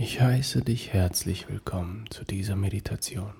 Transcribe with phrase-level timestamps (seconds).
[0.00, 3.34] Ich heiße dich herzlich willkommen zu dieser Meditation.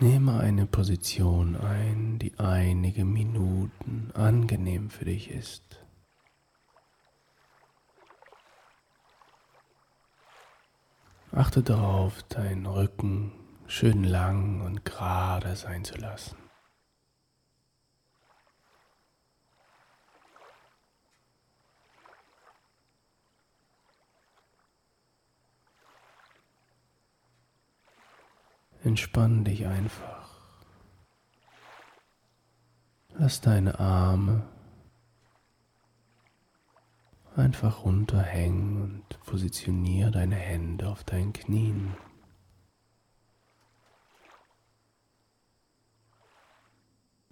[0.00, 5.84] Nehme eine Position ein, die einige Minuten angenehm für dich ist.
[11.30, 13.32] Achte darauf, deinen Rücken
[13.66, 16.43] schön lang und gerade sein zu lassen.
[28.84, 30.28] Entspann dich einfach.
[33.14, 34.46] Lass deine Arme
[37.34, 41.96] einfach runterhängen und positioniere deine Hände auf deinen Knien.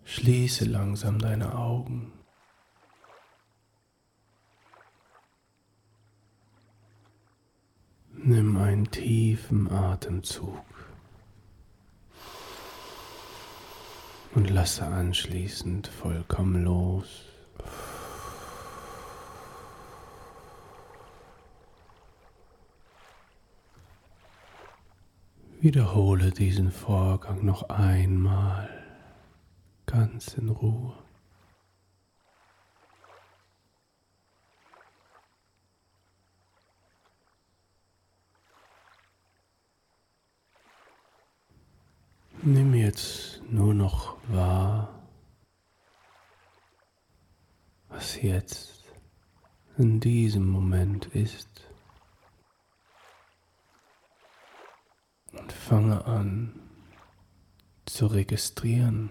[0.04, 2.12] Schließe langsam deine Augen.
[8.14, 10.71] Nimm einen tiefen Atemzug.
[14.34, 17.26] Und lasse anschließend vollkommen los.
[25.60, 28.68] Wiederhole diesen Vorgang noch einmal
[29.86, 30.92] ganz in Ruhe.
[42.44, 43.21] Nimm jetzt
[43.52, 45.06] nur noch wahr,
[47.88, 48.84] was jetzt
[49.76, 51.68] in diesem Moment ist.
[55.32, 56.58] Und fange an
[57.84, 59.10] zu registrieren.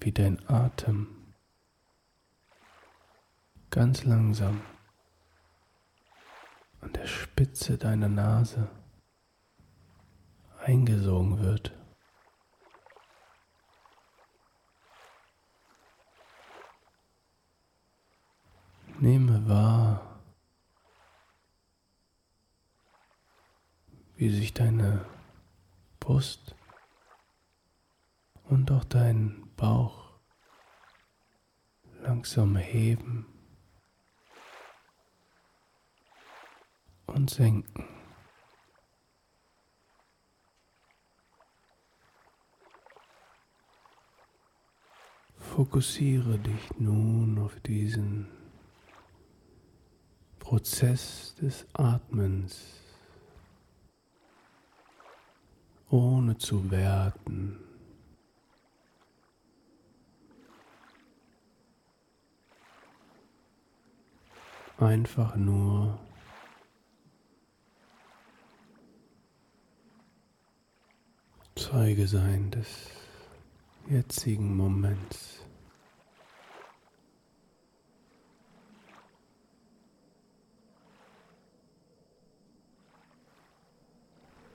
[0.00, 1.34] wie dein Atem
[3.68, 4.62] ganz langsam
[7.38, 8.68] Spitze deiner Nase
[10.64, 11.72] eingesogen wird.
[18.98, 20.20] Nehme wahr,
[24.16, 25.06] wie sich deine
[26.00, 26.56] Brust
[28.48, 30.10] und auch dein Bauch
[32.00, 33.37] langsam heben.
[37.08, 37.84] Und senken.
[45.36, 48.28] Fokussiere dich nun auf diesen
[50.38, 52.80] Prozess des Atmens,
[55.90, 57.58] ohne zu werten.
[64.78, 65.98] Einfach nur
[71.70, 72.66] Zeuge sein des
[73.90, 75.44] jetzigen Moments.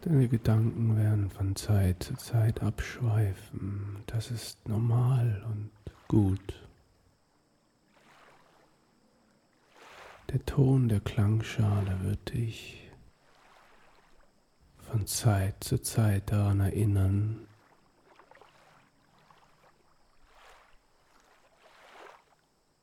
[0.01, 4.01] Deine Gedanken werden von Zeit zu Zeit abschweifen.
[4.07, 5.69] Das ist normal und
[6.07, 6.67] gut.
[10.31, 12.89] Der Ton der Klangschale wird dich
[14.93, 17.47] von Zeit zu Zeit daran erinnern,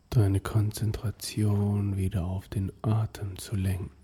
[0.09, 4.00] deine Konzentration wieder auf den Atem zu lenken.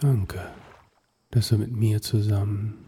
[0.00, 0.54] Danke,
[1.30, 2.84] dass du mit mir zusammen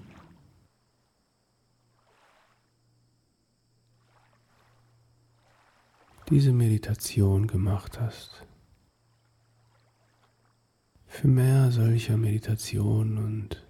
[6.29, 8.47] diese Meditation gemacht hast.
[11.09, 13.67] Für mehr solcher Meditationen und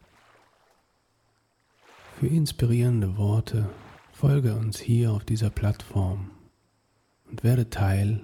[2.19, 3.71] für inspirierende Worte
[4.13, 6.31] folge uns hier auf dieser Plattform
[7.31, 8.21] und werde Teil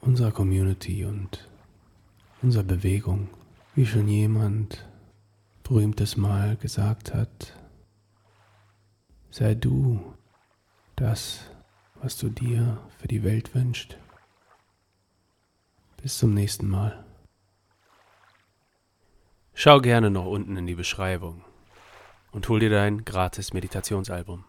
[0.00, 1.46] unserer Community und
[2.42, 3.28] unserer Bewegung,
[3.74, 4.88] wie schon jemand
[5.62, 7.54] berühmtes Mal gesagt hat,
[9.30, 10.14] sei du
[10.96, 11.50] das,
[12.00, 13.98] was du dir für die Welt wünschst.
[16.00, 17.04] Bis zum nächsten Mal.
[19.52, 21.44] Schau gerne noch unten in die Beschreibung
[22.30, 24.44] und hol dir dein gratis Meditationsalbum.